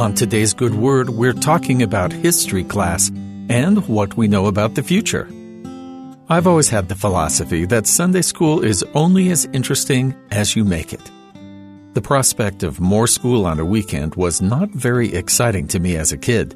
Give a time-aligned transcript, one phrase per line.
[0.00, 3.10] On today's Good Word, we're talking about history class
[3.50, 5.28] and what we know about the future.
[6.30, 10.94] I've always had the philosophy that Sunday school is only as interesting as you make
[10.94, 11.10] it.
[11.92, 16.12] The prospect of more school on a weekend was not very exciting to me as
[16.12, 16.54] a kid.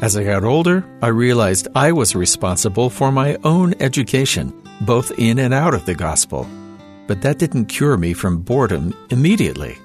[0.00, 5.38] As I got older, I realized I was responsible for my own education, both in
[5.38, 6.44] and out of the gospel.
[7.06, 9.78] But that didn't cure me from boredom immediately.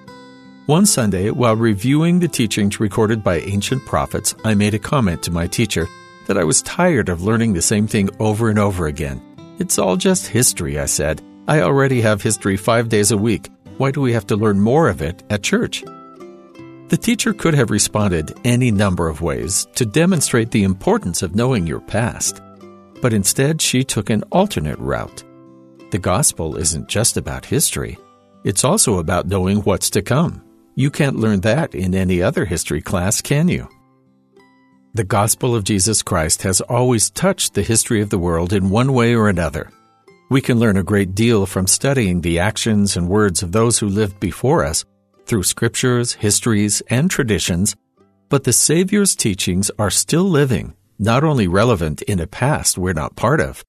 [0.67, 5.31] One Sunday, while reviewing the teachings recorded by ancient prophets, I made a comment to
[5.31, 5.87] my teacher
[6.25, 9.21] that I was tired of learning the same thing over and over again.
[9.59, 11.21] It's all just history, I said.
[11.47, 13.51] I already have history five days a week.
[13.77, 15.83] Why do we have to learn more of it at church?
[16.87, 21.67] The teacher could have responded any number of ways to demonstrate the importance of knowing
[21.67, 22.41] your past,
[23.03, 25.23] but instead she took an alternate route.
[25.91, 27.99] The gospel isn't just about history,
[28.43, 30.41] it's also about knowing what's to come.
[30.77, 33.70] You can't learn that in any other history class, can you?
[34.93, 38.91] The gospel of Jesus Christ has always touched the history of the world in one
[38.91, 39.71] way or another.
[40.29, 43.87] We can learn a great deal from studying the actions and words of those who
[43.87, 44.84] lived before us
[45.26, 47.77] through scriptures, histories, and traditions,
[48.27, 53.15] but the Savior's teachings are still living, not only relevant in a past we're not
[53.15, 53.63] part of.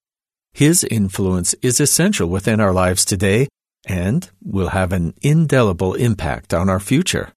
[0.52, 3.46] His influence is essential within our lives today
[3.86, 7.32] and will have an indelible impact on our future.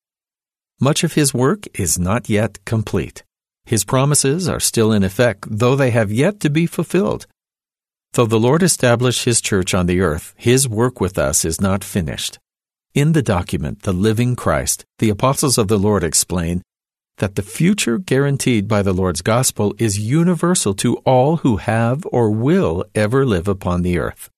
[0.82, 3.24] Much of his work is not yet complete.
[3.66, 7.28] His promises are still in effect, though they have yet to be fulfilled.
[8.14, 11.84] Though the Lord established his church on the earth, his work with us is not
[11.84, 12.40] finished.
[12.96, 16.64] In the document, The Living Christ, the apostles of the Lord explain
[17.18, 22.32] that the future guaranteed by the Lord's gospel is universal to all who have or
[22.32, 24.30] will ever live upon the earth.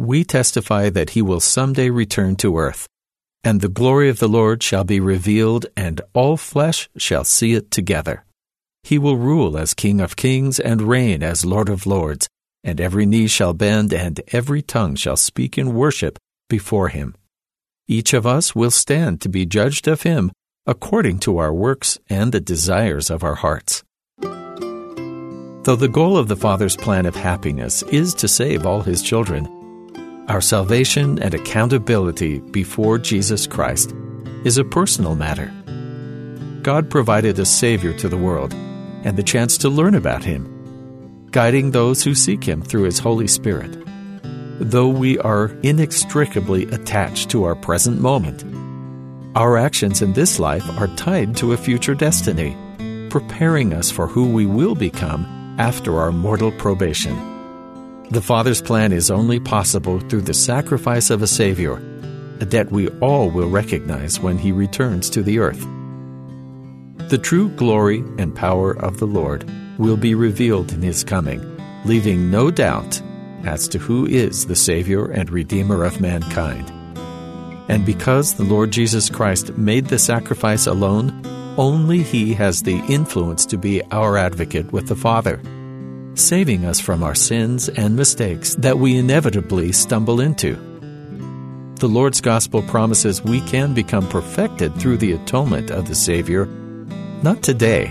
[0.00, 2.88] We testify that he will someday return to earth,
[3.44, 7.70] and the glory of the Lord shall be revealed, and all flesh shall see it
[7.70, 8.24] together.
[8.82, 12.30] He will rule as King of kings and reign as Lord of lords,
[12.64, 17.14] and every knee shall bend, and every tongue shall speak in worship before him.
[17.86, 20.32] Each of us will stand to be judged of him
[20.66, 23.84] according to our works and the desires of our hearts.
[24.22, 29.59] Though the goal of the Father's plan of happiness is to save all his children,
[30.30, 33.94] our salvation and accountability before Jesus Christ
[34.44, 35.52] is a personal matter.
[36.62, 38.54] God provided a Savior to the world
[39.04, 43.26] and the chance to learn about him, guiding those who seek him through his Holy
[43.26, 43.76] Spirit
[44.60, 48.44] though we are inextricably attached to our present moment.
[49.34, 52.54] Our actions in this life are tied to a future destiny,
[53.08, 57.39] preparing us for who we will become after our mortal probation.
[58.10, 61.76] The Father's plan is only possible through the sacrifice of a Savior,
[62.40, 65.64] a debt we all will recognize when He returns to the earth.
[67.08, 69.48] The true glory and power of the Lord
[69.78, 71.40] will be revealed in His coming,
[71.84, 73.00] leaving no doubt
[73.44, 76.68] as to who is the Savior and Redeemer of mankind.
[77.70, 81.24] And because the Lord Jesus Christ made the sacrifice alone,
[81.56, 85.40] only He has the influence to be our advocate with the Father,
[86.14, 90.56] saving us from our sins and mistakes that we inevitably stumble into.
[91.76, 96.46] The Lord's Gospel promises we can become perfected through the atonement of the Savior,
[97.22, 97.90] not today,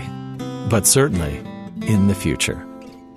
[0.68, 1.38] but certainly
[1.82, 2.64] in the future.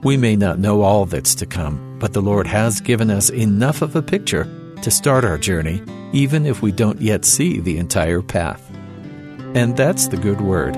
[0.01, 3.81] We may not know all that's to come, but the Lord has given us enough
[3.81, 4.45] of a picture
[4.81, 5.81] to start our journey,
[6.11, 8.69] even if we don't yet see the entire path.
[9.55, 10.75] And that's the good word.